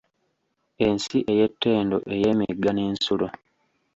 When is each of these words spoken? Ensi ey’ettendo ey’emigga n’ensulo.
Ensi 0.87 1.17
ey’ettendo 1.31 1.97
ey’emigga 2.13 2.69
n’ensulo. 2.73 3.27